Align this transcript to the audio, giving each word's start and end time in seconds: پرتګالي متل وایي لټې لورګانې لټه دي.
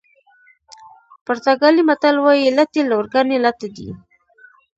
پرتګالي 1.25 1.83
متل 1.89 2.15
وایي 2.25 2.47
لټې 2.57 2.81
لورګانې 2.91 3.37
لټه 3.45 3.67
دي. 3.75 3.89